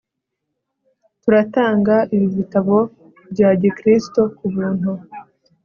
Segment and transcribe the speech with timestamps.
[1.21, 2.77] Turatanga ibi bitabo
[3.31, 4.91] bya gikristo KUBUNTU